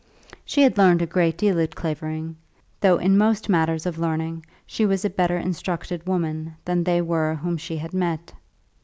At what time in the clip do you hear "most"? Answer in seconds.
3.19-3.49